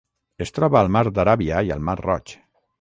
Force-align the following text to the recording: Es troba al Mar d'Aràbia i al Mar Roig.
Es 0.45 0.53
troba 0.55 0.79
al 0.79 0.89
Mar 0.95 1.05
d'Aràbia 1.19 1.63
i 1.71 1.73
al 1.79 1.87
Mar 1.91 1.99
Roig. 2.05 2.37